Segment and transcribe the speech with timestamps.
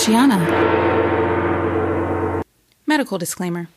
[0.00, 0.40] Shiana.
[2.86, 3.68] Medical disclaimer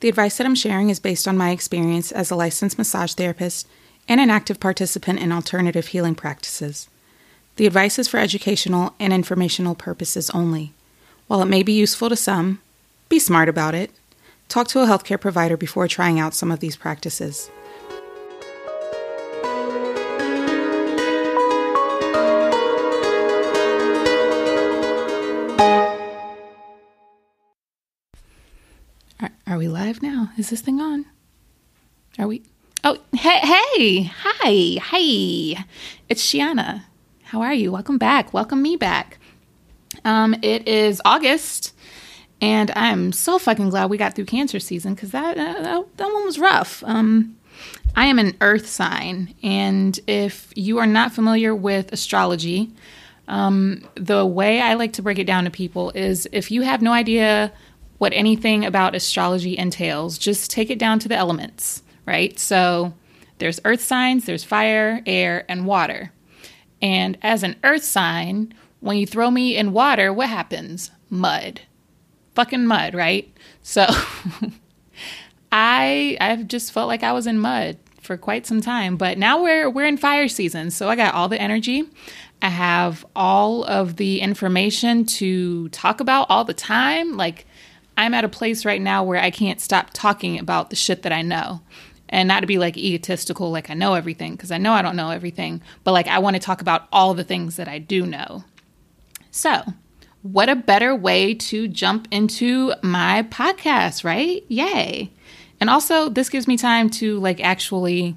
[0.00, 3.68] The advice that I'm sharing is based on my experience as a licensed massage therapist
[4.08, 6.88] and an active participant in alternative healing practices.
[7.56, 10.72] The advice is for educational and informational purposes only.
[11.26, 12.62] While it may be useful to some,
[13.10, 13.90] be smart about it.
[14.48, 17.50] Talk to a healthcare provider before trying out some of these practices.
[29.20, 30.30] Are, are we live now?
[30.38, 31.04] Is this thing on?
[32.18, 32.42] Are we?
[32.84, 35.64] Oh, hey, hey, hi, hi.
[36.08, 36.84] It's Shiana.
[37.24, 37.70] How are you?
[37.70, 38.32] Welcome back.
[38.32, 39.18] Welcome me back.
[40.06, 41.74] Um, it is August,
[42.40, 46.24] and I'm so fucking glad we got through cancer season because that, that that one
[46.24, 46.82] was rough.
[46.86, 47.36] Um,
[47.94, 52.70] I am an Earth sign, and if you are not familiar with astrology,
[53.28, 56.80] um, the way I like to break it down to people is if you have
[56.80, 57.52] no idea
[58.00, 62.38] what anything about astrology entails, just take it down to the elements, right?
[62.38, 62.94] So
[63.36, 66.10] there's earth signs, there's fire, air, and water.
[66.80, 70.90] And as an earth sign, when you throw me in water, what happens?
[71.10, 71.60] Mud.
[72.34, 73.30] Fucking mud, right?
[73.60, 73.84] So
[75.52, 79.42] I I've just felt like I was in mud for quite some time, but now
[79.42, 80.70] we're we're in fire season.
[80.70, 81.84] So I got all the energy.
[82.40, 87.18] I have all of the information to talk about all the time.
[87.18, 87.44] Like
[88.00, 91.12] I'm at a place right now where I can't stop talking about the shit that
[91.12, 91.60] I know.
[92.08, 94.96] And not to be like egotistical, like I know everything, because I know I don't
[94.96, 98.06] know everything, but like I want to talk about all the things that I do
[98.06, 98.42] know.
[99.30, 99.62] So,
[100.22, 104.44] what a better way to jump into my podcast, right?
[104.48, 105.12] Yay.
[105.60, 108.16] And also, this gives me time to like actually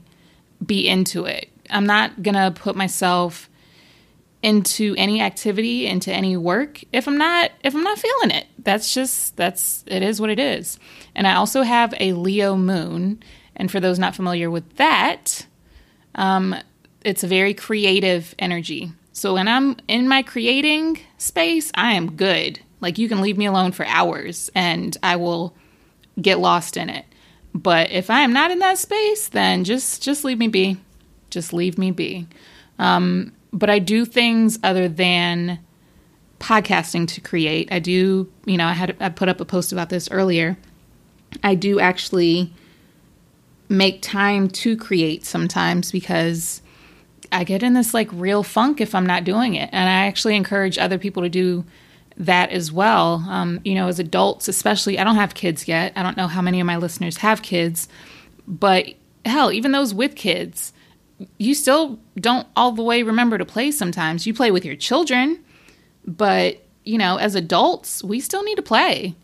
[0.65, 1.49] be into it.
[1.69, 3.49] I'm not going to put myself
[4.43, 8.45] into any activity, into any work if I'm not if I'm not feeling it.
[8.59, 10.77] That's just that's it is what it is.
[11.15, 13.23] And I also have a Leo moon,
[13.55, 15.47] and for those not familiar with that,
[16.13, 16.55] um,
[17.03, 18.91] it's a very creative energy.
[19.13, 22.59] So when I'm in my creating space, I am good.
[22.81, 25.55] Like you can leave me alone for hours and I will
[26.21, 27.05] get lost in it.
[27.53, 30.77] But if I am not in that space, then just just leave me be.
[31.29, 32.27] Just leave me be.
[32.79, 35.59] Um, but I do things other than
[36.39, 37.71] podcasting to create.
[37.71, 40.57] I do, you know, I had I put up a post about this earlier.
[41.43, 42.51] I do actually
[43.69, 46.61] make time to create sometimes because
[47.31, 49.69] I get in this like real funk if I'm not doing it.
[49.71, 51.63] And I actually encourage other people to do
[52.17, 53.25] that as well.
[53.27, 55.93] Um, you know, as adults, especially, I don't have kids yet.
[55.95, 57.87] I don't know how many of my listeners have kids,
[58.47, 58.87] but
[59.25, 60.72] hell, even those with kids,
[61.37, 64.25] you still don't all the way remember to play sometimes.
[64.27, 65.43] You play with your children,
[66.05, 69.15] but you know, as adults, we still need to play,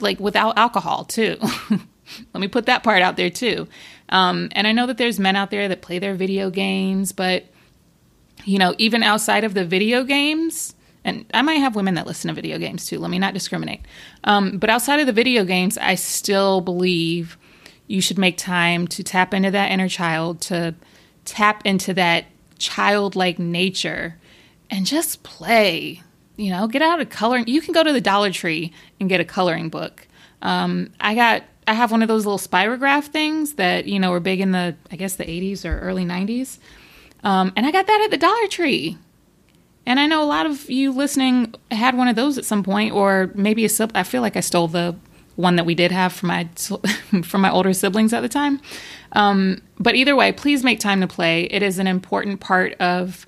[0.00, 1.36] like without alcohol too.
[2.34, 3.68] Let me put that part out there too.
[4.08, 7.44] Um, and I know that there's men out there that play their video games, but
[8.44, 10.74] you know, even outside of the video games,
[11.04, 12.98] and I might have women that listen to video games too.
[12.98, 13.80] Let me not discriminate.
[14.24, 17.38] Um, but outside of the video games, I still believe
[17.86, 20.74] you should make time to tap into that inner child, to
[21.30, 22.24] tap into that
[22.58, 24.16] childlike nature,
[24.68, 26.02] and just play.
[26.36, 27.46] You know, get out a coloring.
[27.46, 30.08] You can go to the Dollar Tree and get a coloring book.
[30.42, 34.20] Um, I got I have one of those little spirograph things that you know were
[34.20, 36.58] big in the I guess the 80s or early 90s,
[37.22, 38.98] um, and I got that at the Dollar Tree.
[39.86, 42.92] And I know a lot of you listening had one of those at some point,
[42.92, 44.94] or maybe a I feel like I stole the
[45.36, 46.44] one that we did have for my
[47.22, 48.60] from my older siblings at the time.
[49.12, 51.44] Um, but either way, please make time to play.
[51.44, 53.26] It is an important part of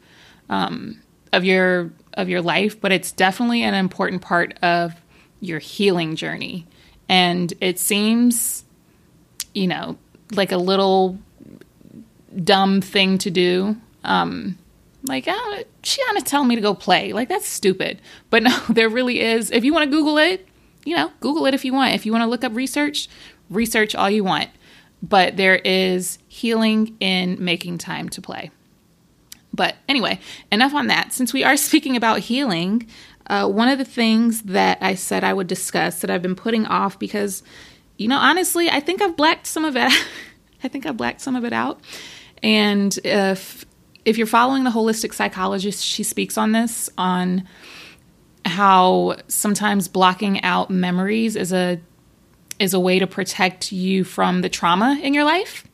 [0.49, 1.01] um,
[1.33, 4.95] of your of your life, but it's definitely an important part of
[5.41, 6.67] your healing journey.
[7.09, 8.65] And it seems,
[9.55, 9.99] you know,
[10.33, 11.19] like a little
[12.45, 13.77] dumb thing to do.
[14.05, 14.59] Um,
[15.05, 17.13] like, oh, she ought to tell me to go play.
[17.13, 18.01] Like, that's stupid.
[18.31, 19.51] But no, there really is.
[19.51, 20.47] If you want to Google it,
[20.85, 21.95] you know, Google it if you want.
[21.95, 23.09] If you want to look up research,
[23.51, 24.51] research all you want.
[25.03, 28.51] But there is healing in making time to play.
[29.53, 30.21] But anyway,
[30.51, 31.13] enough on that.
[31.13, 32.87] Since we are speaking about healing,
[33.27, 36.67] uh, one of the things that I said I would discuss that I've been putting
[36.67, 37.43] off because,
[37.97, 39.93] you know, honestly, I think I've blacked some of it.
[40.65, 41.81] I think I've blacked some of it out.
[42.43, 43.65] And if
[44.05, 47.47] if you're following the holistic psychologist, she speaks on this on
[48.53, 51.81] how sometimes blocking out memories is a
[52.59, 55.65] is a way to protect you from the trauma in your life.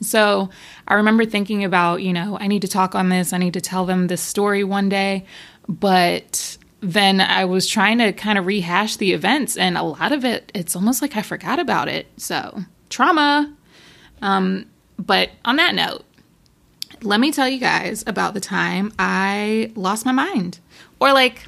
[0.00, 0.50] So
[0.88, 3.60] I remember thinking about, you know, I need to talk on this, I need to
[3.60, 5.24] tell them this story one day,
[5.68, 10.24] but then I was trying to kind of rehash the events, and a lot of
[10.24, 12.06] it, it's almost like I forgot about it.
[12.16, 12.60] So,
[12.90, 13.54] trauma.
[14.20, 14.66] Um,
[14.98, 16.04] but on that note,
[17.02, 20.58] let me tell you guys about the time I lost my mind,
[21.00, 21.46] or like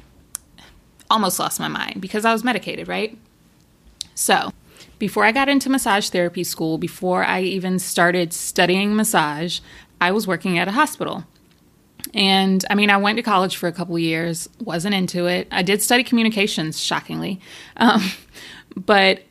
[1.09, 3.17] almost lost my mind because I was medicated, right?
[4.15, 4.51] So,
[4.99, 9.59] before I got into massage therapy school, before I even started studying massage,
[10.01, 11.23] I was working at a hospital.
[12.13, 15.47] And I mean, I went to college for a couple years, wasn't into it.
[15.51, 17.39] I did study communications, shockingly.
[17.77, 18.01] Um,
[18.75, 19.23] but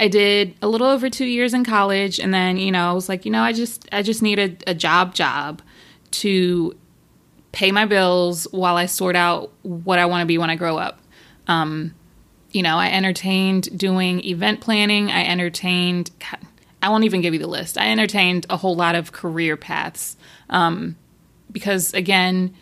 [0.00, 3.08] I did a little over two years in college, and then you know I was
[3.08, 5.62] like, you know, I just I just need a, a job job
[6.12, 6.76] to
[7.52, 10.76] pay my bills while I sort out what I want to be when I grow
[10.76, 10.98] up.
[11.46, 11.94] Um,
[12.50, 15.10] you know, I entertained doing event planning.
[15.10, 16.10] I entertained.
[16.82, 17.76] I won't even give you the list.
[17.78, 20.16] I entertained a whole lot of career paths
[20.50, 20.96] um,
[21.50, 22.54] because, again,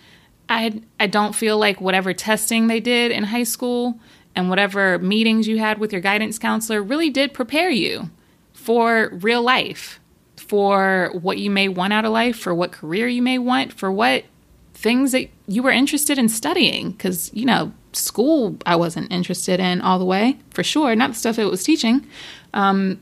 [0.49, 3.99] I I don't feel like whatever testing they did in high school
[4.35, 8.11] and whatever meetings you had with your guidance counselor really did prepare you
[8.53, 10.01] for real life,
[10.37, 13.91] for what you may want out of life, for what career you may want, for
[13.93, 14.25] what
[14.73, 16.93] things that you were interested in studying.
[16.93, 21.17] Because, you know, school I wasn't interested in all the way, for sure, not the
[21.17, 22.07] stuff it was teaching,
[22.55, 23.01] um,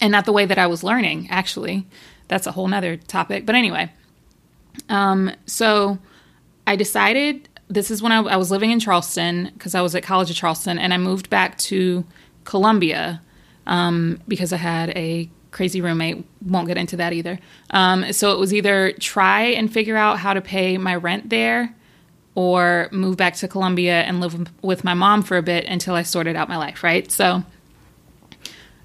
[0.00, 1.86] and not the way that I was learning, actually.
[2.28, 3.46] That's a whole nother topic.
[3.46, 3.90] But anyway,
[4.88, 5.98] um, so
[6.66, 10.02] I decided this is when I, I was living in Charleston because I was at
[10.02, 12.04] College of Charleston, and I moved back to
[12.44, 13.22] Columbia
[13.66, 16.24] um, because I had a crazy roommate.
[16.44, 17.38] Won't get into that either.
[17.70, 21.74] Um, so it was either try and figure out how to pay my rent there
[22.36, 26.02] or move back to Columbia and live with my mom for a bit until I
[26.02, 27.10] sorted out my life, right?
[27.10, 27.42] So,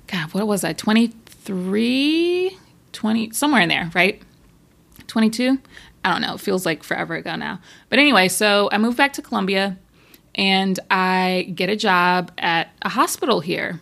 [0.07, 2.57] God, what was I, 23,
[2.93, 4.21] 20, somewhere in there, right?
[5.07, 5.59] 22?
[6.03, 6.35] I don't know.
[6.35, 7.59] It feels like forever ago now.
[7.89, 9.77] But anyway, so I moved back to Columbia
[10.33, 13.81] and I get a job at a hospital here.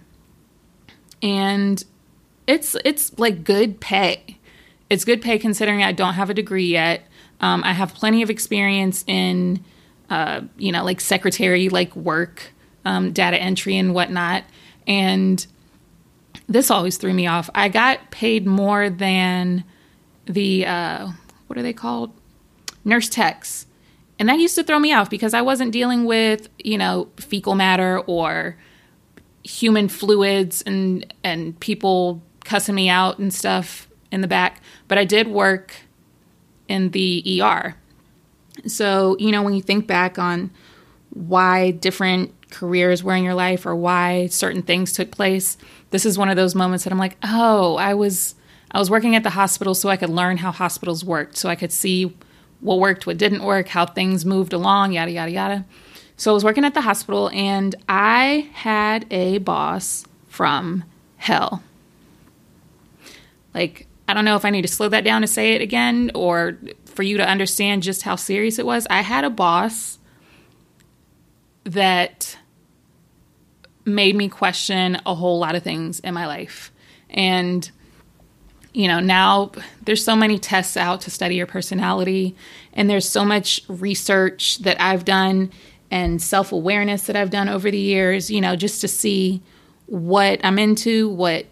[1.22, 1.83] And
[2.48, 4.39] it's it's like good pay.
[4.89, 7.04] It's good pay considering I don't have a degree yet.
[7.41, 9.63] Um, I have plenty of experience in,
[10.09, 12.53] uh, you know, like secretary like work,
[12.86, 14.44] um, data entry and whatnot.
[14.88, 15.45] And
[16.47, 17.50] this always threw me off.
[17.53, 19.63] I got paid more than
[20.25, 21.09] the uh,
[21.47, 22.12] what are they called?
[22.83, 23.65] Nurse techs.
[24.18, 27.56] And that used to throw me off because I wasn't dealing with, you know, fecal
[27.56, 28.57] matter or
[29.44, 34.62] human fluids and and people cussing me out and stuff in the back.
[34.88, 35.75] But I did work
[36.69, 37.75] in the ER.
[38.66, 40.51] So, you know, when you think back on
[41.10, 45.57] why different careers were in your life or why certain things took place,
[45.89, 48.36] this is one of those moments that I'm like, oh, I was
[48.71, 51.56] I was working at the hospital so I could learn how hospitals worked, so I
[51.56, 52.16] could see
[52.60, 55.65] what worked, what didn't work, how things moved along, yada yada yada.
[56.18, 60.83] So I was working at the hospital and I had a boss from
[61.18, 61.63] hell.
[63.56, 66.10] Like I don't know if I need to slow that down to say it again
[66.16, 68.88] or for you to understand just how serious it was.
[68.90, 70.00] I had a boss
[71.64, 72.36] that
[73.86, 76.72] made me question a whole lot of things in my life.
[77.12, 77.70] And,
[78.74, 79.52] you know, now
[79.84, 82.36] there's so many tests out to study your personality,
[82.74, 85.52] and there's so much research that I've done
[85.92, 89.44] and self awareness that I've done over the years, you know, just to see
[89.86, 91.46] what I'm into, what,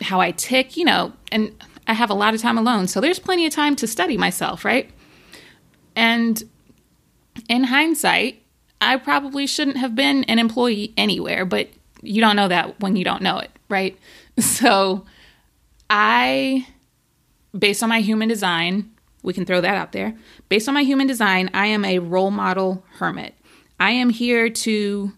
[0.00, 1.52] how I tick, you know, and
[1.86, 2.86] I have a lot of time alone.
[2.88, 4.90] So there's plenty of time to study myself, right?
[5.96, 6.42] And
[7.48, 8.42] in hindsight,
[8.80, 11.68] I probably shouldn't have been an employee anywhere, but
[12.02, 13.98] you don't know that when you don't know it, right?
[14.36, 15.06] So
[15.88, 16.66] I,
[17.56, 18.90] based on my human design,
[19.22, 20.16] we can throw that out there.
[20.48, 23.34] Based on my human design, I am a role model hermit.
[23.78, 25.12] I am here to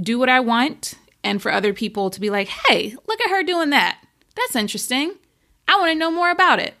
[0.00, 3.44] do what I want and for other people to be like, hey, look at her
[3.44, 3.98] doing that.
[4.34, 5.14] That's interesting.
[5.68, 6.74] I want to know more about it.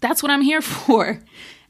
[0.00, 1.20] That's what I'm here for.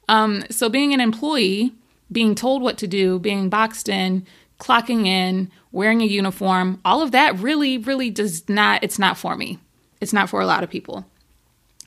[0.08, 1.72] Um, so, being an employee,
[2.10, 4.26] being told what to do, being boxed in,
[4.58, 9.36] clocking in, wearing a uniform, all of that really, really does not, it's not for
[9.36, 9.58] me.
[10.00, 11.04] It's not for a lot of people.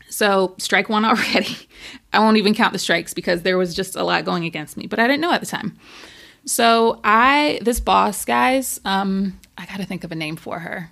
[0.10, 1.58] So, strike one already.
[2.14, 4.86] I won't even count the strikes because there was just a lot going against me,
[4.86, 5.78] but I didn't know at the time.
[6.46, 10.92] So, I, this boss, guys, um, I got to think of a name for her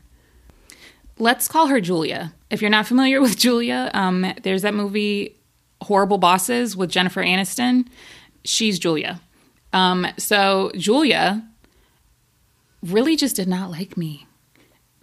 [1.19, 2.33] let's call her Julia.
[2.49, 5.35] If you're not familiar with Julia, um, there's that movie
[5.81, 7.88] Horrible Bosses with Jennifer Aniston.
[8.43, 9.21] She's Julia.
[9.71, 11.45] Um, so Julia
[12.81, 14.25] really just did not like me.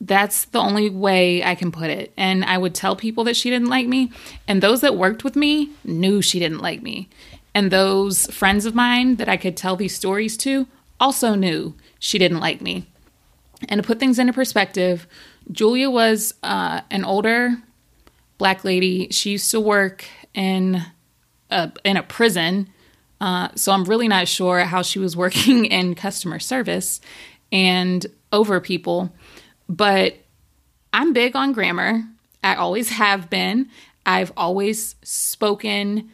[0.00, 2.12] That's the only way I can put it.
[2.16, 4.12] And I would tell people that she didn't like me,
[4.46, 7.08] and those that worked with me knew she didn't like me.
[7.54, 10.66] And those friends of mine that I could tell these stories to
[11.00, 12.86] also knew she didn't like me.
[13.68, 15.06] And to put things into perspective,
[15.50, 17.56] Julia was uh, an older
[18.38, 19.08] black lady.
[19.10, 20.82] She used to work in
[21.50, 22.68] a, in a prison.
[23.20, 27.00] Uh, so I'm really not sure how she was working in customer service
[27.50, 29.14] and over people.
[29.68, 30.16] But
[30.92, 32.04] I'm big on grammar.
[32.44, 33.70] I always have been.
[34.04, 36.10] I've always spoken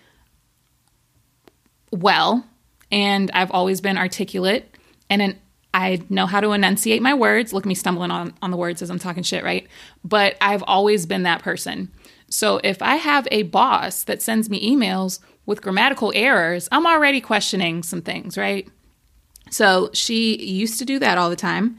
[1.91, 2.47] well
[2.91, 4.75] and I've always been articulate
[5.11, 5.39] and an,
[5.75, 7.52] I know how to enunciate my words.
[7.52, 9.67] Look me stumbling on, on the words as I'm talking shit, right?
[10.05, 11.91] But I've always been that person.
[12.29, 17.21] So if I have a boss that sends me emails with grammatical errors, I'm already
[17.21, 18.69] questioning some things, right?
[19.50, 21.76] So she used to do that all the time.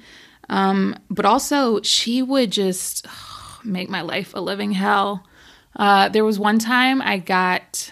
[0.50, 3.08] Um, but also, she would just
[3.64, 5.26] make my life a living hell.
[5.76, 7.92] Uh, there was one time I got,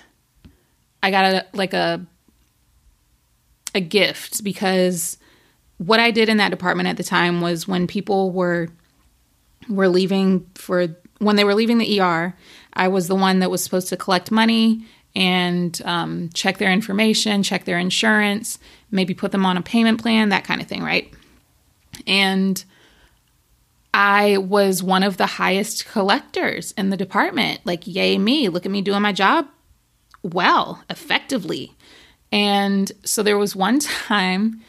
[1.02, 2.06] I got a like a
[3.74, 5.18] a gift because
[5.82, 8.68] what I did in that department at the time was when people were
[9.68, 12.36] were leaving for when they were leaving the ER,
[12.74, 14.86] I was the one that was supposed to collect money
[15.16, 18.60] and um, check their information, check their insurance,
[18.92, 21.12] maybe put them on a payment plan, that kind of thing, right?
[22.06, 22.64] And
[23.94, 27.60] I was one of the highest collectors in the department.
[27.66, 28.50] Like, yay, me.
[28.50, 29.48] Look at me doing my job
[30.24, 31.74] well, effectively.
[32.32, 34.62] And so there was one time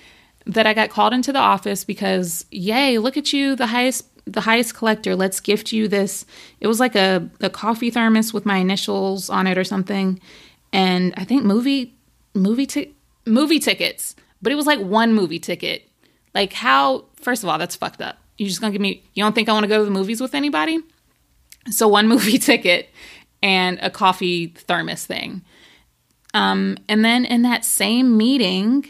[0.47, 4.41] that I got called into the office because, yay, look at you, the highest the
[4.41, 5.17] highest collector.
[5.17, 6.25] Let's gift you this.
[6.61, 10.21] It was like a, a coffee thermos with my initials on it or something.
[10.73, 11.95] And I think movie
[12.35, 12.95] movie t-
[13.27, 14.15] movie tickets.
[14.41, 15.89] But it was like one movie ticket.
[16.35, 18.17] Like how first of all, that's fucked up.
[18.39, 20.35] You're just gonna give me you don't think I wanna go to the movies with
[20.35, 20.79] anybody?
[21.71, 22.91] So one movie ticket
[23.43, 25.43] and a coffee thermos thing.
[26.35, 28.87] Um, and then in that same meeting,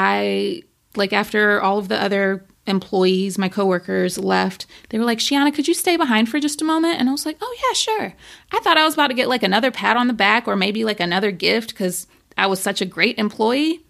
[0.00, 0.62] I
[0.94, 5.66] like after all of the other employees, my coworkers left, they were like, Shiana, could
[5.66, 7.00] you stay behind for just a moment?
[7.00, 8.14] And I was like, oh, yeah, sure.
[8.52, 10.84] I thought I was about to get like another pat on the back or maybe
[10.84, 13.80] like another gift because I was such a great employee.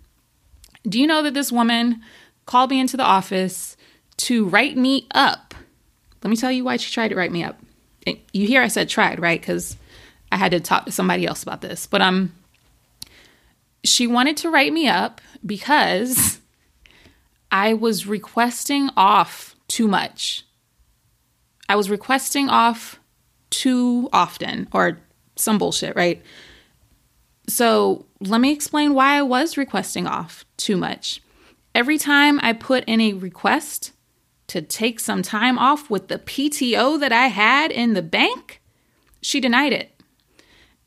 [0.89, 2.01] Do you know that this woman
[2.47, 3.77] called me into the office
[4.19, 5.55] to write me up?
[6.25, 7.61] Let me tell you why she tried to write me up.
[8.33, 9.39] You hear I said tried, right?
[9.39, 9.77] Because
[10.33, 11.87] I had to talk to somebody else about this.
[11.87, 12.33] But um,
[13.85, 16.41] she wanted to write me up because
[17.51, 20.45] I was requesting off too much.
[21.69, 22.99] I was requesting off
[23.51, 24.99] too often or
[25.37, 26.23] some bullshit, right?
[27.47, 31.23] So let me explain why I was requesting off too much.
[31.75, 33.93] Every time I put in a request
[34.49, 38.61] to take some time off with the PTO that I had in the bank,
[39.23, 39.95] she denied it.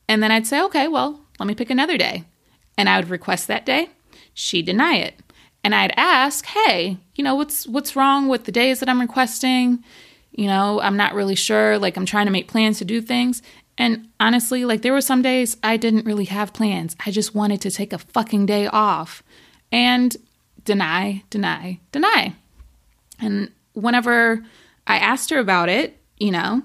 [0.08, 2.24] And then I'd say, okay, well, let me pick another day.
[2.76, 3.90] And I would request that day.
[4.34, 5.20] She'd deny it
[5.64, 9.82] and I'd ask, "Hey, you know, what's what's wrong with the days that I'm requesting?
[10.32, 13.42] You know, I'm not really sure, like I'm trying to make plans to do things."
[13.78, 16.96] And honestly, like there were some days I didn't really have plans.
[17.06, 19.22] I just wanted to take a fucking day off.
[19.70, 20.14] And
[20.64, 22.34] deny, deny, deny.
[23.18, 24.44] And whenever
[24.86, 26.62] I asked her about it, you know,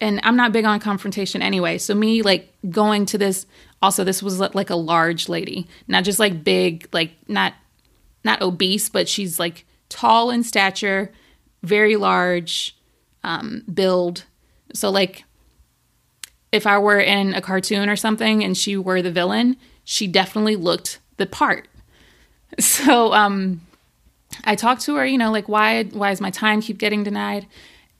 [0.00, 1.78] and I'm not big on confrontation anyway.
[1.78, 3.46] So me like going to this
[3.82, 7.54] also this was like a large lady, not just like big, like not
[8.24, 11.12] not obese, but she's like tall in stature,
[11.62, 12.76] very large
[13.22, 14.24] um, build.
[14.72, 15.24] So, like,
[16.52, 20.56] if I were in a cartoon or something and she were the villain, she definitely
[20.56, 21.68] looked the part.
[22.60, 23.60] So, um,
[24.44, 27.46] I talked to her, you know, like, why, why is my time keep getting denied?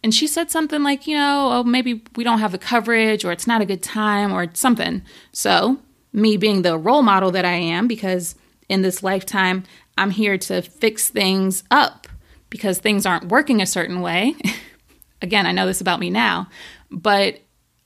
[0.03, 3.33] And she said something like, you know, oh, maybe we don't have the coverage or
[3.33, 5.03] it's not a good time or something.
[5.33, 5.79] So,
[6.13, 8.37] me being the role model that I am, because
[8.69, 9.65] in this lifetime
[9.99, 12.07] I'm here to fix things up
[12.51, 14.35] because things aren't working a certain way.
[15.23, 16.49] Again, I know this about me now,
[16.91, 17.41] but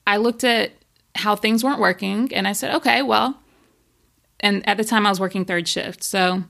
[0.06, 0.72] I looked at
[1.14, 3.40] how things weren't working and I said, okay, well,
[4.40, 6.02] and at the time I was working third shift.
[6.02, 6.44] So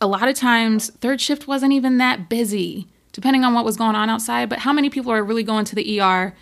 [0.00, 3.96] a lot of times, third shift wasn't even that busy, depending on what was going
[3.96, 4.48] on outside.
[4.48, 6.34] But how many people are really going to the ER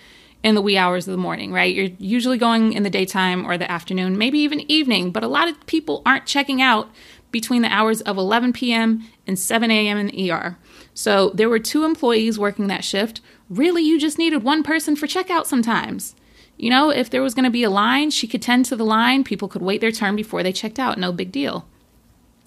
[0.43, 1.75] in the wee hours of the morning, right?
[1.75, 5.49] You're usually going in the daytime or the afternoon, maybe even evening, but a lot
[5.49, 6.89] of people aren't checking out
[7.31, 9.05] between the hours of 11 p.m.
[9.27, 9.99] and 7 a.m.
[9.99, 10.57] in the ER.
[10.95, 13.21] So there were two employees working that shift.
[13.51, 16.15] Really, you just needed one person for checkout sometimes.
[16.57, 18.85] You know, if there was going to be a line, she could tend to the
[18.85, 19.23] line.
[19.25, 20.99] People could wait their turn before they checked out.
[20.99, 21.67] No big deal.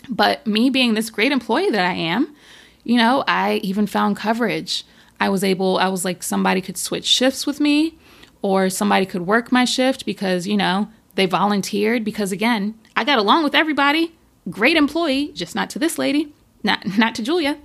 [0.09, 2.35] But me being this great employee that I am,
[2.83, 4.83] you know, I even found coverage.
[5.19, 7.97] I was able, I was like, somebody could switch shifts with me
[8.41, 13.19] or somebody could work my shift because, you know, They volunteered because, again, I got
[13.19, 14.15] along with everybody.
[14.49, 16.33] Great employee, just not to this lady,
[16.63, 17.57] not not to Julia.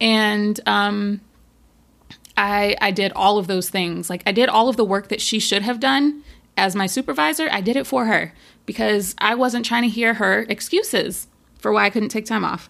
[0.00, 1.20] And um,
[2.36, 4.10] I I did all of those things.
[4.10, 6.22] Like I did all of the work that she should have done
[6.56, 7.48] as my supervisor.
[7.50, 8.34] I did it for her
[8.66, 11.28] because I wasn't trying to hear her excuses
[11.58, 12.68] for why I couldn't take time off.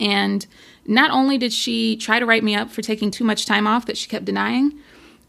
[0.00, 0.46] And
[0.86, 3.86] not only did she try to write me up for taking too much time off
[3.86, 4.78] that she kept denying,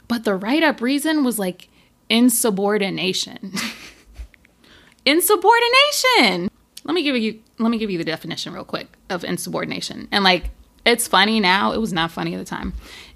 [0.07, 1.69] but the write up reason was like
[2.09, 3.53] insubordination.
[5.05, 6.49] insubordination.
[6.83, 10.07] Let me give you let me give you the definition real quick of insubordination.
[10.11, 10.49] And like
[10.85, 12.73] it's funny now, it was not funny at the time.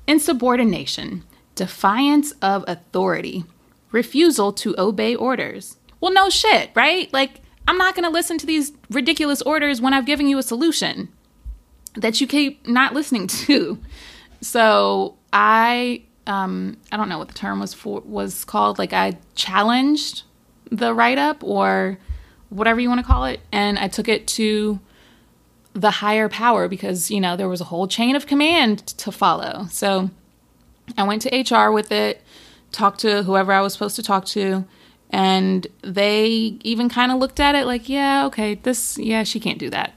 [0.07, 1.23] Insubordination,
[1.55, 3.43] defiance of authority,
[3.91, 5.77] refusal to obey orders.
[6.01, 7.11] Well, no shit, right?
[7.13, 10.43] Like I'm not going to listen to these ridiculous orders when I've given you a
[10.43, 11.09] solution
[11.95, 13.79] that you keep not listening to.
[14.41, 18.77] So I um, I don't know what the term was for was called.
[18.77, 20.23] Like I challenged
[20.71, 21.97] the write up or
[22.49, 24.79] whatever you want to call it, and I took it to
[25.73, 29.67] the higher power because you know there was a whole chain of command to follow.
[29.71, 30.09] So
[30.97, 32.21] I went to HR with it,
[32.71, 34.65] talked to whoever I was supposed to talk to,
[35.09, 39.57] and they even kind of looked at it like, yeah, okay, this, yeah, she can't
[39.57, 39.93] do that.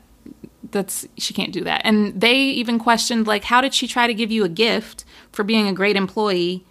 [0.72, 1.82] That's she can't do that.
[1.84, 5.44] And they even questioned like, how did she try to give you a gift for
[5.44, 6.64] being a great employee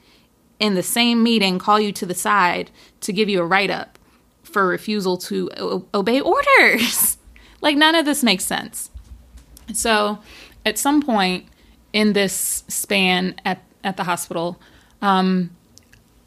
[0.59, 2.69] in the same meeting call you to the side
[3.01, 3.97] to give you a write up
[4.43, 7.17] for refusal to o- obey orders.
[7.61, 8.89] like none of this makes sense.
[9.73, 10.19] So,
[10.65, 11.45] at some point
[11.93, 14.61] in this span at at the hospital,
[15.01, 15.49] um,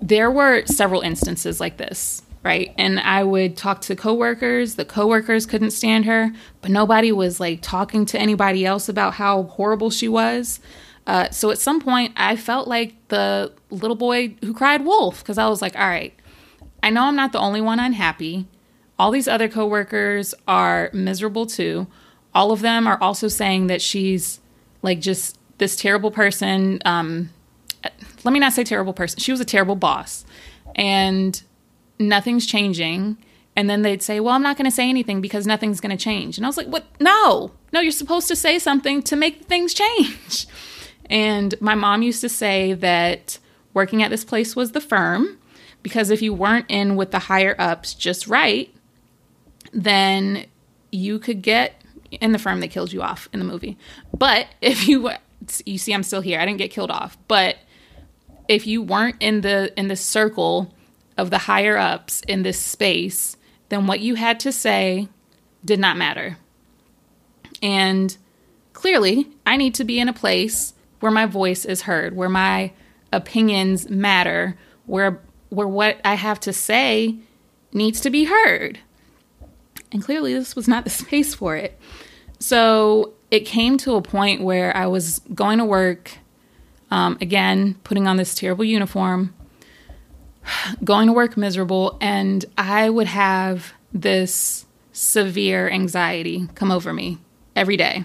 [0.01, 2.75] there were several instances like this, right?
[2.77, 4.75] And I would talk to coworkers.
[4.75, 9.45] The coworkers couldn't stand her, but nobody was like talking to anybody else about how
[9.45, 10.61] horrible she was.
[11.07, 15.39] Uh, so at some point, I felt like the little boy who cried wolf because
[15.39, 16.15] I was like, all right,
[16.83, 18.47] I know I'm not the only one unhappy.
[18.99, 21.87] All these other coworkers are miserable too.
[22.35, 24.41] All of them are also saying that she's
[24.83, 26.81] like just this terrible person.
[26.85, 27.31] Um,
[28.23, 29.19] let me not say terrible person.
[29.19, 30.25] She was a terrible boss,
[30.75, 31.43] and
[31.99, 33.19] nothing's changing.
[33.57, 36.03] And then they'd say, Well, I'm not going to say anything because nothing's going to
[36.03, 36.37] change.
[36.37, 36.87] And I was like, What?
[37.01, 40.47] No, no, you're supposed to say something to make things change.
[41.11, 43.39] And my mom used to say that
[43.75, 45.39] working at this place was the firm
[45.83, 48.75] because if you weren't in with the higher ups just right,
[49.73, 50.47] then
[50.91, 53.77] you could get in the firm that killed you off in the movie.
[54.17, 55.11] But if you
[55.67, 56.41] you see I'm still here.
[56.41, 57.59] I didn't get killed off, but
[58.49, 60.74] if you weren't in the in the circle
[61.17, 63.37] of the higher ups in this space,
[63.69, 65.09] then what you had to say
[65.65, 66.37] did not matter.
[67.63, 68.17] And
[68.73, 72.73] clearly, I need to be in a place where my voice is heard, where my
[73.13, 77.17] opinions matter, where where what I have to say
[77.73, 78.81] needs to be heard.
[79.93, 81.79] And clearly this was not the space for it.
[82.41, 86.19] So it came to a point where I was going to work
[86.91, 89.35] um, again, putting on this terrible uniform,
[90.83, 97.19] going to work miserable, and I would have this severe anxiety come over me
[97.57, 98.05] every day.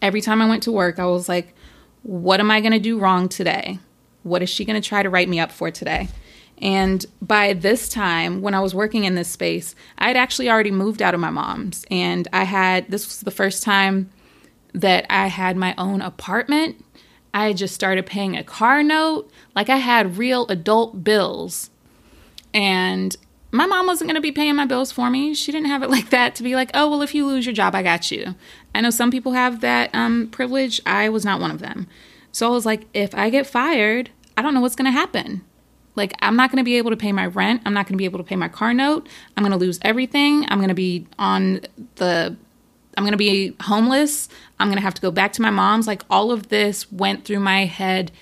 [0.00, 1.54] Every time I went to work, I was like,
[2.02, 3.78] what am I going to do wrong today?
[4.22, 6.08] What is she going to try to write me up for today?
[6.58, 10.70] And by this time, when I was working in this space, I had actually already
[10.70, 11.84] moved out of my mom's.
[11.90, 14.10] And I had, this was the first time
[14.74, 16.84] that I had my own apartment.
[17.32, 19.30] I just started paying a car note.
[19.54, 21.70] Like I had real adult bills.
[22.52, 23.16] And
[23.52, 25.34] my mom wasn't going to be paying my bills for me.
[25.34, 27.54] She didn't have it like that to be like, oh, well, if you lose your
[27.54, 28.34] job, I got you.
[28.74, 30.80] I know some people have that um, privilege.
[30.86, 31.86] I was not one of them.
[32.32, 35.42] So I was like, if I get fired, I don't know what's going to happen.
[35.96, 37.62] Like, I'm not going to be able to pay my rent.
[37.64, 39.08] I'm not going to be able to pay my car note.
[39.36, 40.44] I'm going to lose everything.
[40.48, 41.62] I'm going to be on
[41.96, 42.36] the,
[43.00, 44.28] I'm going to be homeless.
[44.58, 45.86] I'm going to have to go back to my mom's.
[45.86, 48.12] Like, all of this went through my head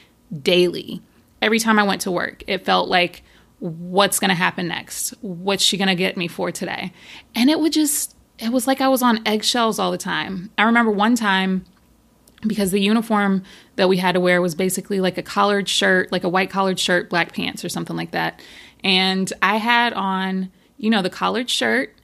[0.41, 1.03] daily.
[1.43, 3.25] Every time I went to work, it felt like,
[3.59, 5.15] what's going to happen next?
[5.21, 6.93] What's she going to get me for today?
[7.35, 10.53] And it would just, it was like I was on eggshells all the time.
[10.57, 11.65] I remember one time
[12.47, 13.43] because the uniform
[13.75, 16.79] that we had to wear was basically like a collared shirt, like a white collared
[16.79, 18.41] shirt, black pants, or something like that.
[18.85, 21.97] And I had on, you know, the collared shirt,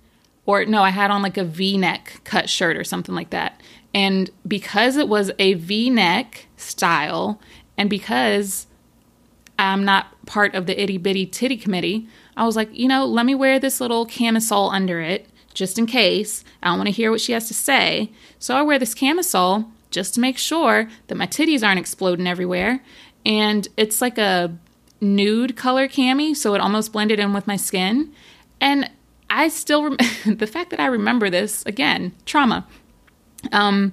[0.46, 3.60] or no, I had on like a v neck cut shirt or something like that.
[3.94, 7.40] And because it was a v neck style,
[7.76, 8.66] and because
[9.58, 13.26] I'm not part of the itty bitty titty committee, I was like, you know, let
[13.26, 16.44] me wear this little camisole under it just in case.
[16.62, 18.10] I don't want to hear what she has to say.
[18.38, 22.82] So I wear this camisole just to make sure that my titties aren't exploding everywhere.
[23.24, 24.56] And it's like a
[25.00, 28.12] nude color cami, so it almost blended in with my skin.
[28.60, 28.90] And
[29.34, 32.66] I still, rem- the fact that I remember this, again, trauma.
[33.52, 33.92] Um,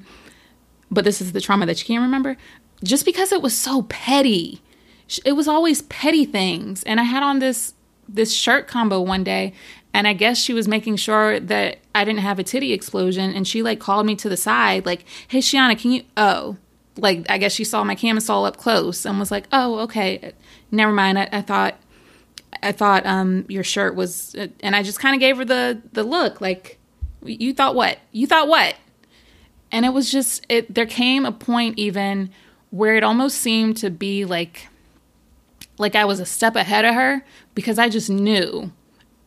[0.91, 2.37] but this is the trauma that you can't remember.
[2.83, 4.61] Just because it was so petty.
[5.25, 6.83] It was always petty things.
[6.83, 7.73] And I had on this
[8.09, 9.53] this shirt combo one day
[9.93, 13.47] and I guess she was making sure that I didn't have a titty explosion and
[13.47, 16.57] she like called me to the side like, "Hey Shiana, can you oh,
[16.97, 20.33] like I guess she saw my camisole up close and was like, "Oh, okay.
[20.71, 21.19] Never mind.
[21.19, 21.77] I, I thought
[22.63, 26.03] I thought um your shirt was and I just kind of gave her the the
[26.03, 26.77] look like
[27.23, 27.99] you thought what?
[28.11, 28.75] You thought what?
[29.71, 32.29] And it was just it there came a point even
[32.71, 34.67] where it almost seemed to be like
[35.77, 37.23] like I was a step ahead of her
[37.55, 38.71] because I just knew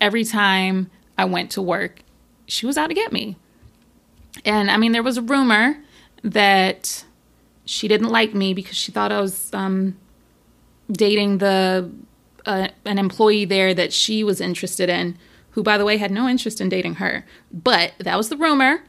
[0.00, 2.00] every time I went to work
[2.46, 3.36] she was out to get me.
[4.44, 5.78] And I mean there was a rumor
[6.22, 7.04] that
[7.64, 9.96] she didn't like me because she thought I was um,
[10.90, 11.90] dating the
[12.46, 15.16] uh, an employee there that she was interested in,
[15.50, 17.24] who by the way had no interest in dating her.
[17.52, 18.82] But that was the rumor.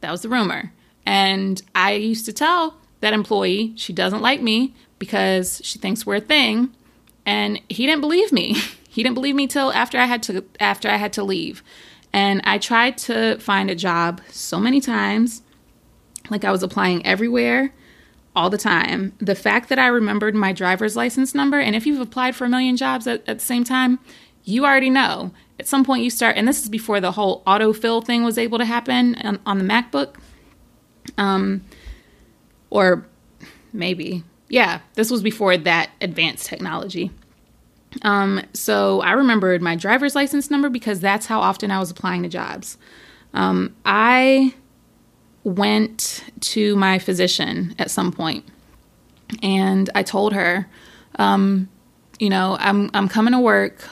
[0.00, 0.72] That was the rumor.
[1.06, 6.16] And I used to tell that employee she doesn't like me because she thinks we're
[6.16, 6.74] a thing,
[7.24, 8.54] and he didn't believe me.
[8.88, 11.62] he didn't believe me till after I had to after I had to leave.
[12.12, 15.42] And I tried to find a job so many times.
[16.28, 17.72] Like I was applying everywhere
[18.34, 19.12] all the time.
[19.18, 22.48] The fact that I remembered my driver's license number, and if you've applied for a
[22.48, 23.98] million jobs at, at the same time,
[24.44, 25.32] you already know.
[25.58, 28.58] At some point, you start, and this is before the whole autofill thing was able
[28.58, 30.14] to happen on, on the MacBook.
[31.18, 31.64] Um,
[32.70, 33.06] or
[33.72, 37.10] maybe, yeah, this was before that advanced technology.
[38.02, 42.22] Um, so I remembered my driver's license number because that's how often I was applying
[42.22, 42.78] to jobs.
[43.34, 44.54] Um, I
[45.44, 48.44] went to my physician at some point
[49.42, 50.66] and I told her,
[51.16, 51.68] um,
[52.18, 53.88] you know, I'm I'm coming to work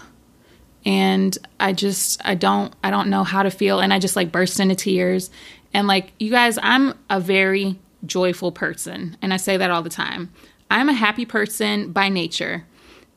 [0.85, 4.31] and I just I don't I don't know how to feel and I just like
[4.31, 5.31] burst into tears
[5.73, 9.91] and like you guys I'm a very joyful person and I say that all the
[9.91, 10.33] time.
[10.71, 12.67] I'm a happy person by nature.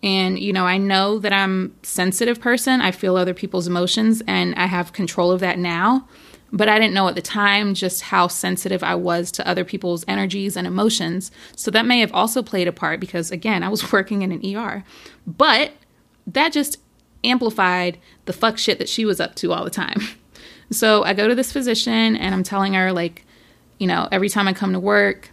[0.04, 2.82] And you know, I know that I'm sensitive person.
[2.82, 6.08] I feel other people's emotions and I have control of that now
[6.54, 10.04] but I didn't know at the time just how sensitive I was to other people's
[10.08, 11.32] energies and emotions.
[11.56, 14.56] So that may have also played a part because, again, I was working in an
[14.56, 14.84] ER.
[15.26, 15.72] But
[16.28, 16.78] that just
[17.24, 20.00] amplified the fuck shit that she was up to all the time.
[20.74, 23.26] So I go to this physician and I'm telling her, like,
[23.78, 25.30] you know, every time I come to work,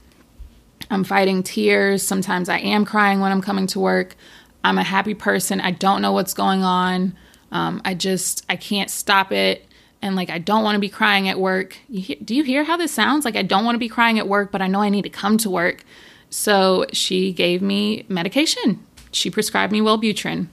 [0.91, 2.03] I'm fighting tears.
[2.03, 4.17] Sometimes I am crying when I'm coming to work.
[4.65, 5.61] I'm a happy person.
[5.61, 7.17] I don't know what's going on.
[7.53, 9.68] Um, I just, I can't stop it
[10.03, 11.77] and like I don't want to be crying at work.
[11.89, 13.25] You do you hear how this sounds?
[13.25, 15.11] Like I don't want to be crying at work, but I know I need to
[15.11, 15.85] come to work.
[16.31, 18.85] So she gave me medication.
[19.13, 20.49] She prescribed me Wellbutrin,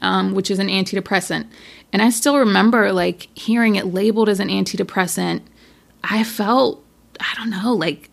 [0.00, 1.48] um, which is an antidepressant.
[1.92, 5.42] And I still remember like hearing it labeled as an antidepressant.
[6.04, 6.84] I felt,
[7.20, 8.10] I don't know, like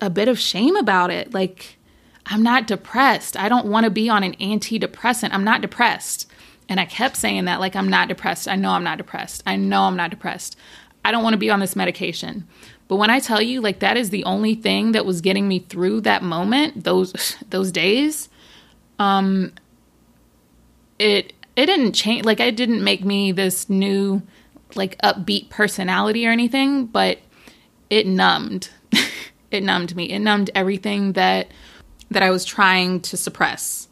[0.00, 1.34] a bit of shame about it.
[1.34, 1.78] Like
[2.26, 3.36] I'm not depressed.
[3.36, 5.30] I don't want to be on an antidepressant.
[5.32, 6.29] I'm not depressed.
[6.70, 8.46] And I kept saying that, like, I'm not depressed.
[8.46, 9.42] I know I'm not depressed.
[9.44, 10.56] I know I'm not depressed.
[11.04, 12.46] I don't want to be on this medication.
[12.86, 15.58] But when I tell you, like, that is the only thing that was getting me
[15.58, 18.28] through that moment, those those days,
[19.00, 19.52] um,
[21.00, 22.24] it it didn't change.
[22.24, 24.22] Like, it didn't make me this new,
[24.76, 26.86] like, upbeat personality or anything.
[26.86, 27.18] But
[27.90, 28.70] it numbed.
[29.50, 30.04] it numbed me.
[30.04, 31.48] It numbed everything that
[32.12, 33.88] that I was trying to suppress.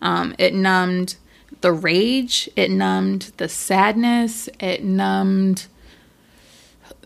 [0.00, 1.16] Um, it numbed
[1.62, 5.66] the rage, it numbed the sadness, it numbed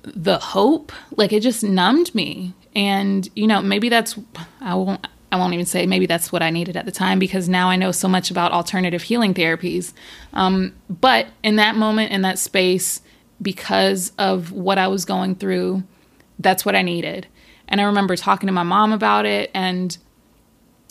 [0.03, 0.93] the hope.
[1.17, 2.55] Like it just numbed me.
[2.75, 4.19] And you know, maybe that's
[4.61, 7.49] I won't I won't even say maybe that's what I needed at the time because
[7.49, 9.93] now I know so much about alternative healing therapies.
[10.33, 13.03] Um, but in that moment, in that space,
[13.43, 15.83] because of what I was going through,
[16.39, 17.27] that's what I needed.
[17.69, 19.51] And I remember talking to my mom about it.
[19.53, 19.97] And,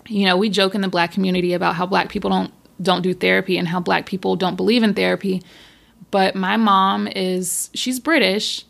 [0.07, 3.13] you know, we joke in the black community about how black people don't don't do
[3.13, 5.41] therapy and how black people don't believe in therapy.
[6.11, 8.65] But my mom is, she's British,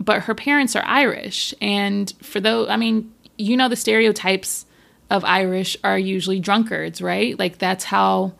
[0.00, 1.54] but her parents are Irish.
[1.60, 4.66] And for those, I mean, you know, the stereotypes
[5.10, 7.38] of Irish are usually drunkards, right?
[7.38, 8.34] Like that's how,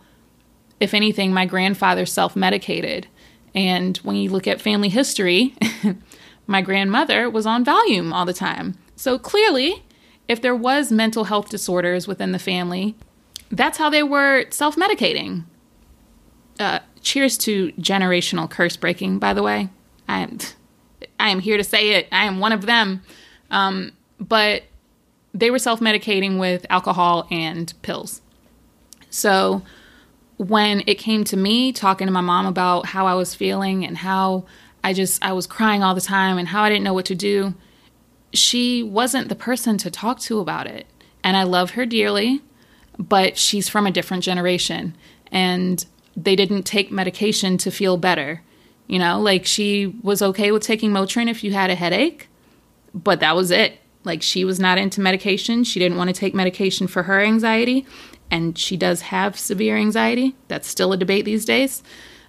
[0.80, 3.06] if anything, my grandfather self medicated.
[3.54, 5.54] And when you look at family history,
[6.46, 8.76] my grandmother was on Valium all the time.
[8.96, 9.82] So clearly,
[10.28, 12.94] if there was mental health disorders within the family,
[13.50, 15.44] that's how they were self medicating.
[16.58, 19.68] Uh, cheers to generational curse breaking, by the way.
[20.08, 20.38] I am,
[21.20, 22.08] I am here to say it.
[22.10, 23.02] I am one of them.
[23.50, 24.64] Um, but
[25.32, 28.20] they were self medicating with alcohol and pills.
[29.10, 29.62] So
[30.36, 33.98] when it came to me talking to my mom about how I was feeling and
[33.98, 34.44] how
[34.84, 37.14] I just I was crying all the time and how I didn't know what to
[37.14, 37.54] do,
[38.32, 40.86] she wasn't the person to talk to about it.
[41.24, 42.42] And I love her dearly,
[42.98, 44.96] but she's from a different generation
[45.30, 45.84] and
[46.16, 48.42] they didn't take medication to feel better.
[48.86, 52.28] You know, like she was okay with taking Motrin if you had a headache,
[52.94, 53.78] but that was it.
[54.04, 55.64] Like she was not into medication.
[55.64, 57.86] She didn't want to take medication for her anxiety,
[58.30, 60.34] and she does have severe anxiety.
[60.48, 61.82] That's still a debate these days.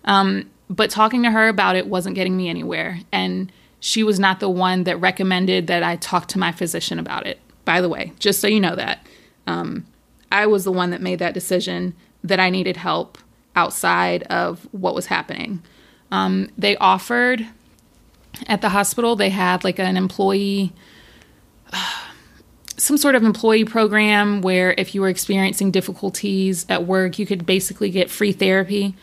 [0.04, 3.00] Um, but talking to her about it wasn't getting me anywhere.
[3.12, 7.26] And she was not the one that recommended that I talk to my physician about
[7.26, 9.06] it, by the way, just so you know that.
[9.48, 9.86] Um,
[10.32, 13.18] I was the one that made that decision that I needed help
[13.56, 15.62] outside of what was happening.
[16.12, 17.48] Um, they offered
[18.48, 20.74] at the hospital, they had like an employee,
[22.78, 27.46] some sort of employee program where if you were experiencing difficulties at work, you could
[27.46, 28.96] basically get free therapy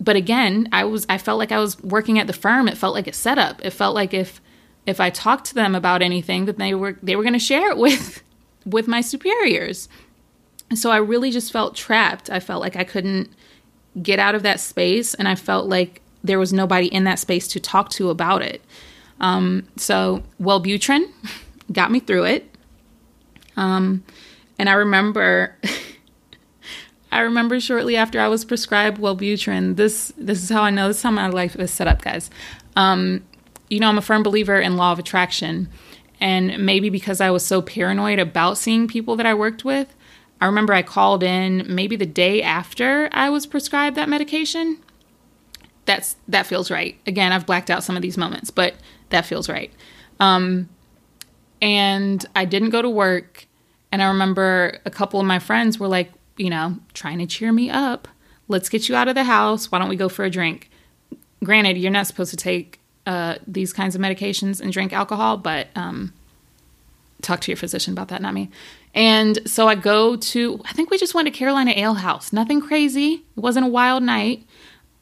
[0.00, 2.66] but again, I was I felt like I was working at the firm.
[2.66, 3.64] It felt like a setup.
[3.64, 4.40] It felt like if
[4.86, 7.70] if I talked to them about anything that they were they were going to share
[7.70, 8.22] it with
[8.64, 9.88] with my superiors.
[10.74, 12.30] So I really just felt trapped.
[12.30, 13.30] I felt like I couldn't
[14.00, 17.48] get out of that space and I felt like there was nobody in that space
[17.48, 18.62] to talk to about it.
[19.20, 21.10] Um, so Wellbutrin
[21.72, 22.56] got me through it.
[23.56, 24.04] Um,
[24.58, 25.56] and I remember
[27.12, 29.76] I remember shortly after I was prescribed Wellbutrin.
[29.76, 30.88] This this is how I know.
[30.88, 32.30] This is how my life is set up, guys.
[32.76, 33.24] Um,
[33.68, 35.68] you know, I'm a firm believer in law of attraction,
[36.20, 39.94] and maybe because I was so paranoid about seeing people that I worked with,
[40.40, 44.78] I remember I called in maybe the day after I was prescribed that medication.
[45.84, 46.98] That's that feels right.
[47.06, 48.74] Again, I've blacked out some of these moments, but
[49.10, 49.72] that feels right.
[50.18, 50.68] Um,
[51.60, 53.46] and I didn't go to work.
[53.92, 57.52] And I remember a couple of my friends were like, you know, trying to cheer
[57.52, 58.08] me up.
[58.48, 59.70] Let's get you out of the house.
[59.70, 60.70] Why don't we go for a drink?
[61.42, 65.68] Granted, you're not supposed to take uh, these kinds of medications and drink alcohol, but
[65.74, 66.12] um,
[67.22, 68.50] talk to your physician about that, not me.
[68.94, 72.32] And so I go to, I think we just went to Carolina Ale House.
[72.32, 73.24] Nothing crazy.
[73.36, 74.44] It wasn't a wild night.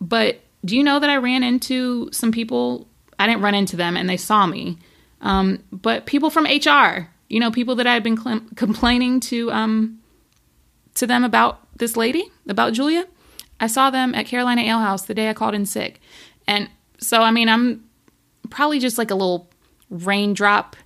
[0.00, 2.86] But do you know that I ran into some people?
[3.18, 4.78] I didn't run into them and they saw me.
[5.20, 9.50] Um, but people from HR, you know, people that I had been cl- complaining to
[9.50, 9.98] um,
[10.94, 13.06] to them about this lady, about Julia.
[13.60, 16.00] I saw them at Carolina Ale House the day I called in sick.
[16.46, 17.84] And so, I mean, I'm
[18.50, 19.50] probably just like a little
[19.90, 20.76] raindrop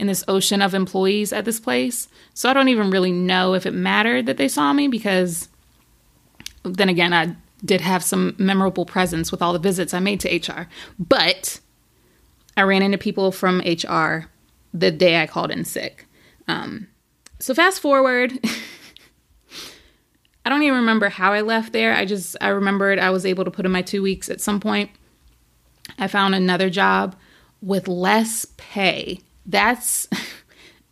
[0.00, 2.08] in this ocean of employees at this place.
[2.34, 5.48] So I don't even really know if it mattered that they saw me because
[6.64, 10.34] then again, I did have some memorable presence with all the visits I made to
[10.34, 10.68] HR.
[10.98, 11.60] But
[12.56, 14.30] I ran into people from HR
[14.72, 16.06] the day I called in sick.
[16.48, 16.88] Um,
[17.38, 18.32] so fast forward.
[20.44, 21.94] I don't even remember how I left there.
[21.94, 24.60] I just I remembered I was able to put in my 2 weeks at some
[24.60, 24.90] point.
[25.98, 27.14] I found another job
[27.60, 29.20] with less pay.
[29.50, 30.08] That's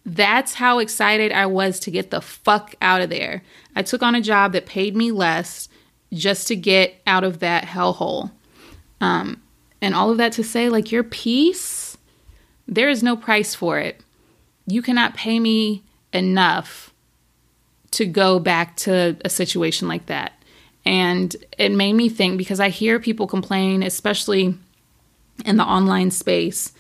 [0.04, 3.42] that's how excited I was to get the fuck out of there.
[3.76, 5.68] I took on a job that paid me less
[6.12, 8.30] just to get out of that hellhole.
[9.00, 9.42] Um,
[9.80, 11.96] and all of that to say, like, your peace,
[12.66, 14.00] there is no price for it.
[14.66, 16.92] You cannot pay me enough
[17.92, 20.32] to go back to a situation like that.
[20.84, 24.56] And it made me think because I hear people complain, especially
[25.44, 26.72] in the online space,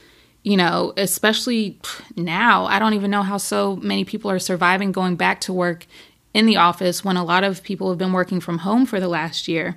[0.48, 1.78] you know, especially
[2.16, 2.64] now.
[2.64, 5.86] I don't even know how so many people are surviving going back to work
[6.32, 9.08] in the office when a lot of people have been working from home for the
[9.08, 9.76] last year.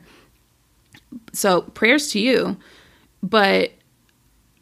[1.34, 2.56] So, prayers to you.
[3.22, 3.74] But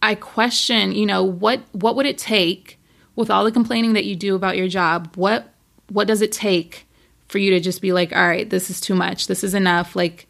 [0.02, 2.80] I question, you know, what what would it take
[3.16, 5.16] with all the complaining that you do about your job?
[5.16, 5.54] What
[5.90, 6.88] what does it take
[7.28, 9.28] for you to just be like, all right, this is too much.
[9.28, 9.96] This is enough.
[9.96, 10.28] Like,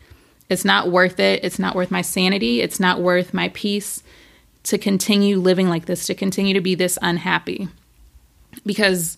[0.50, 1.42] it's not worth it.
[1.46, 2.60] It's not worth my sanity.
[2.60, 4.04] It's not worth my peace
[4.70, 7.68] to continue living like this, to continue to be this unhappy.
[8.66, 9.18] Because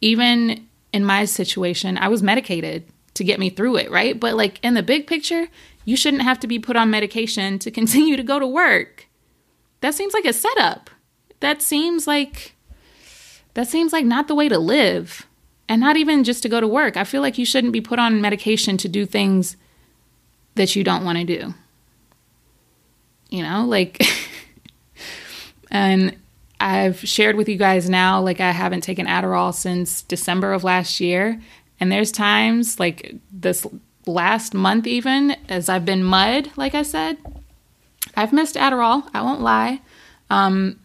[0.00, 4.18] even in my situation, I was medicated to get me through it, right?
[4.18, 5.48] But like in the big picture,
[5.84, 9.08] you shouldn't have to be put on medication to continue to go to work.
[9.80, 10.88] That seems like a setup.
[11.40, 12.54] That seems like
[13.54, 15.26] that seems like not the way to live
[15.68, 16.96] and not even just to go to work.
[16.96, 19.56] I feel like you shouldn't be put on medication to do things
[20.54, 21.54] that you don't want to do.
[23.30, 24.02] You know, like,
[25.70, 26.16] and
[26.58, 31.00] I've shared with you guys now, like, I haven't taken Adderall since December of last
[31.00, 31.40] year.
[31.78, 33.66] And there's times, like this
[34.06, 37.18] last month, even as I've been mud, like I said,
[38.16, 39.08] I've missed Adderall.
[39.12, 39.82] I won't lie.
[40.30, 40.78] Um,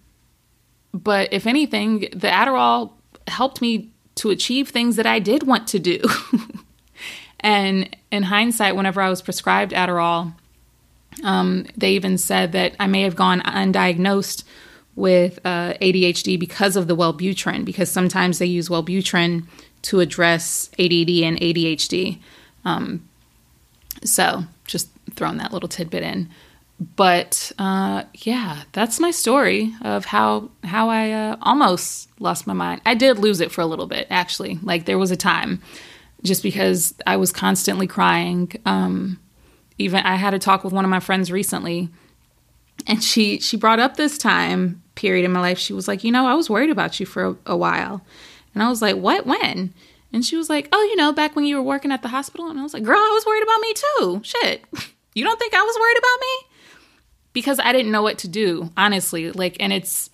[0.94, 2.92] but if anything, the Adderall
[3.28, 6.02] helped me to achieve things that I did want to do.
[7.42, 10.34] And in hindsight, whenever I was prescribed Adderall,
[11.24, 14.44] um, they even said that I may have gone undiagnosed
[14.96, 19.46] with uh, ADHD because of the Wellbutrin, because sometimes they use Wellbutrin
[19.84, 22.20] to address ADD and ADHD.
[22.66, 23.08] Um,
[24.04, 26.30] so just throwing that little tidbit in.
[26.96, 32.82] But uh, yeah, that's my story of how how I uh, almost lost my mind.
[32.86, 34.58] I did lose it for a little bit, actually.
[34.64, 35.62] Like there was a time,
[36.24, 38.52] just because I was constantly crying.
[38.66, 39.20] Um,
[39.78, 41.90] even I had a talk with one of my friends recently,
[42.88, 45.58] and she she brought up this time period in my life.
[45.58, 48.02] She was like, you know, I was worried about you for a, a while,
[48.54, 49.26] and I was like, what?
[49.26, 49.74] When?
[50.14, 52.50] And she was like, oh, you know, back when you were working at the hospital.
[52.50, 54.22] And I was like, girl, I was worried about me too.
[54.24, 54.66] Shit.
[55.14, 56.48] You don't think I was worried about me?
[57.34, 59.30] Because I didn't know what to do, honestly.
[59.30, 60.10] Like, and it's,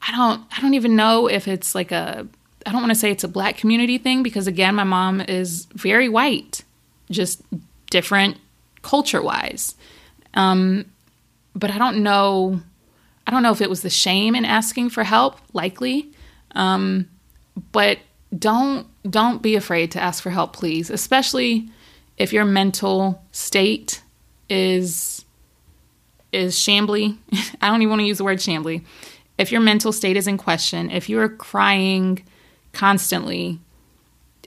[0.00, 2.26] I don't, I don't even know if it's like a,
[2.64, 5.66] I don't want to say it's a black community thing because again, my mom is
[5.74, 6.64] very white,
[7.10, 7.42] just
[7.90, 8.38] different
[8.80, 9.74] culture wise.
[10.32, 10.86] Um,
[11.58, 12.60] but I don't know,
[13.26, 16.12] I don't know if it was the shame in asking for help, likely.
[16.52, 17.08] Um,
[17.72, 17.98] but
[18.36, 21.68] don't don't be afraid to ask for help, please, especially
[22.16, 24.02] if your mental state
[24.48, 25.24] is
[26.32, 27.16] is shambly.
[27.62, 28.84] I don't even want to use the word shambly.
[29.38, 32.24] If your mental state is in question, if you are crying
[32.72, 33.60] constantly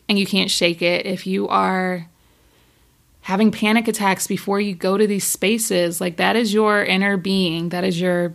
[0.08, 2.08] and you can't shake it, if you are
[3.22, 7.70] having panic attacks before you go to these spaces, like that is your inner being,
[7.70, 8.34] that is your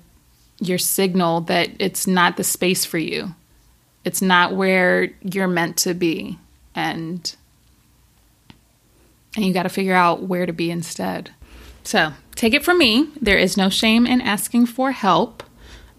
[0.58, 3.34] your signal that it's not the space for you.
[4.04, 6.38] It's not where you're meant to be.
[6.74, 7.34] And
[9.34, 11.30] and you got to figure out where to be instead.
[11.82, 13.10] So, take it from me.
[13.20, 15.42] There is no shame in asking for help.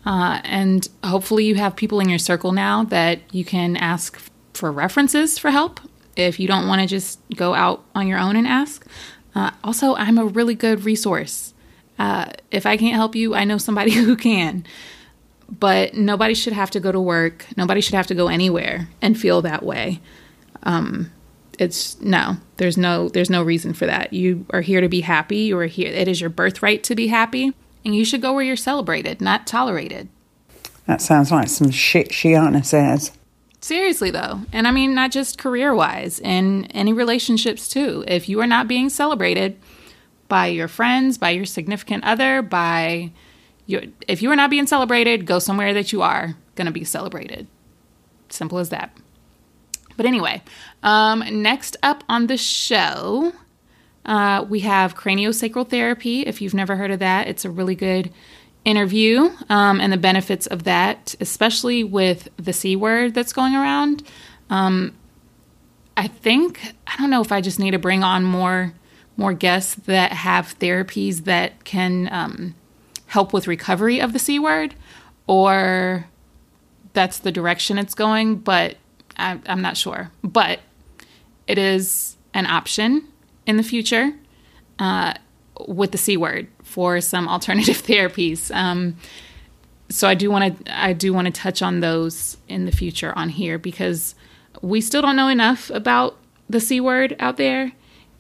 [0.05, 4.19] Uh, and hopefully, you have people in your circle now that you can ask
[4.53, 5.79] for references for help
[6.17, 8.85] if you don't want to just go out on your own and ask.
[9.35, 11.53] Uh, also, I'm a really good resource.
[11.99, 14.65] Uh, if I can't help you, I know somebody who can
[15.49, 17.45] but nobody should have to go to work.
[17.55, 20.01] Nobody should have to go anywhere and feel that way.
[20.63, 21.11] Um,
[21.57, 24.13] it's no, there's no, there's no reason for that.
[24.13, 25.37] You are here to be happy.
[25.37, 25.91] You are here.
[25.91, 27.53] It is your birthright to be happy,
[27.83, 30.09] and you should go where you're celebrated, not tolerated.
[30.85, 33.11] That sounds like some shit Shiana says.
[33.67, 38.05] Seriously, though, and I mean not just career wise, in any relationships too.
[38.07, 39.59] If you are not being celebrated
[40.29, 43.11] by your friends, by your significant other, by
[43.65, 46.85] you, if you are not being celebrated, go somewhere that you are going to be
[46.85, 47.45] celebrated.
[48.29, 48.97] Simple as that.
[49.97, 50.43] But anyway,
[50.81, 53.33] um, next up on the show,
[54.05, 56.21] uh, we have craniosacral therapy.
[56.21, 58.13] If you've never heard of that, it's a really good
[58.67, 64.03] interview um, and the benefits of that, especially with the C word that's going around.
[64.49, 64.93] Um,
[65.95, 68.73] I think I don't know if I just need to bring on more
[69.15, 72.55] more guests that have therapies that can um,
[73.07, 74.75] help with recovery of the C word,
[75.25, 76.05] or
[76.93, 78.75] that's the direction it's going, but
[79.17, 80.11] I, I'm not sure.
[80.23, 80.59] But
[81.47, 83.07] it is an option
[83.47, 84.13] in the future
[84.77, 85.13] uh,
[85.67, 88.53] with the C word for some alternative therapies.
[88.55, 88.97] Um,
[89.89, 93.13] so I do want to I do want to touch on those in the future
[93.15, 94.15] on here because
[94.61, 96.17] we still don't know enough about
[96.49, 97.71] the C word out there,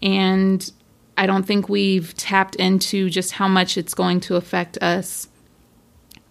[0.01, 0.71] and
[1.17, 5.27] I don't think we've tapped into just how much it's going to affect us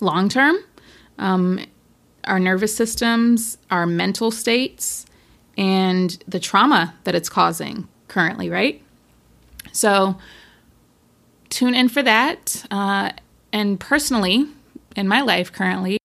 [0.00, 0.56] long term.
[1.18, 1.60] Um,
[2.24, 5.06] our nervous systems, our mental states,
[5.56, 8.82] and the trauma that it's causing currently, right?
[9.72, 10.16] So,
[11.56, 12.66] tune in for that.
[12.70, 13.10] Uh,
[13.50, 14.46] and personally,
[14.94, 15.98] in my life currently,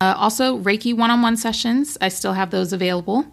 [0.00, 3.26] uh, also Reiki one on one sessions, I still have those available.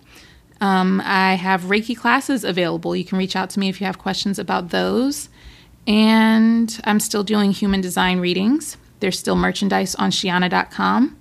[0.61, 2.95] Um, I have Reiki classes available.
[2.95, 5.29] You can reach out to me if you have questions about those.
[5.85, 8.77] And I'm still doing human design readings.
[8.99, 11.17] There's still merchandise on Shiana.com.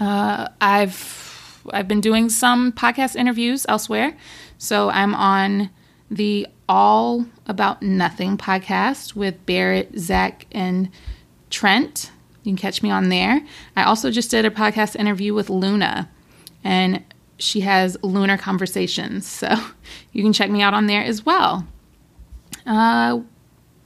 [0.00, 4.16] Uh, I've I've been doing some podcast interviews elsewhere.
[4.58, 5.70] So I'm on
[6.10, 10.88] the All About Nothing podcast with Barrett, Zach, and
[11.50, 12.10] Trent.
[12.42, 13.42] You can catch me on there.
[13.76, 16.08] I also just did a podcast interview with Luna,
[16.64, 17.04] and
[17.36, 19.26] she has Lunar Conversations.
[19.26, 19.54] So
[20.12, 21.66] you can check me out on there as well.
[22.64, 23.20] Uh,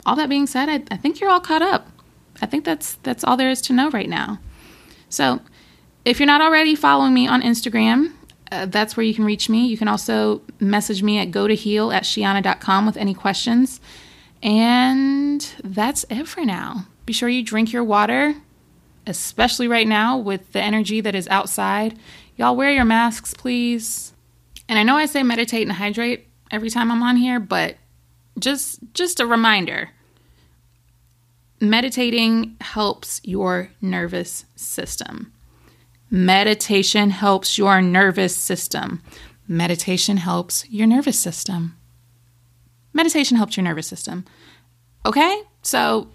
[0.05, 1.89] all that being said, I, I think you're all caught up.
[2.41, 4.39] I think that's that's all there is to know right now.
[5.09, 5.41] So
[6.05, 8.13] if you're not already following me on Instagram,
[8.51, 9.67] uh, that's where you can reach me.
[9.67, 13.79] You can also message me at go to heal at shiana.com with any questions.
[14.43, 16.85] And that's it for now.
[17.05, 18.35] Be sure you drink your water,
[19.05, 21.97] especially right now with the energy that is outside.
[22.35, 24.13] Y'all wear your masks, please.
[24.69, 27.77] And I know I say meditate and hydrate every time I'm on here, but
[28.37, 29.91] just just a reminder.
[31.59, 35.33] Meditating helps your nervous system.
[36.09, 39.01] Meditation helps your nervous system.
[39.47, 41.77] Meditation helps your nervous system.
[42.93, 44.25] Meditation helps your nervous system.
[45.05, 45.41] Okay?
[45.61, 46.09] So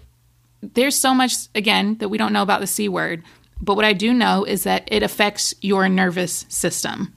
[0.61, 3.23] there's so much, again, that we don't know about the C word,
[3.61, 7.13] but what I do know is that it affects your nervous system.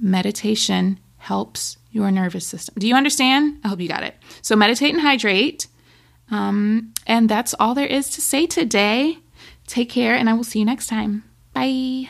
[0.00, 2.74] Meditation helps your nervous system.
[2.78, 3.58] Do you understand?
[3.64, 4.16] I hope you got it.
[4.42, 5.66] So, meditate and hydrate.
[6.30, 9.18] Um, and that's all there is to say today.
[9.66, 11.24] Take care, and I will see you next time.
[11.58, 12.08] Bye.